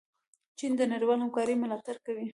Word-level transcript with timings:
چین 0.57 0.71
د 0.77 0.81
نړیوالې 0.93 1.21
همکارۍ 1.23 1.55
ملاتړ 1.59 1.95
کوي. 2.05 2.27